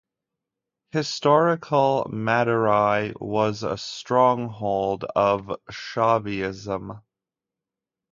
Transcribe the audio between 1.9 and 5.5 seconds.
Madurai was a stronghold of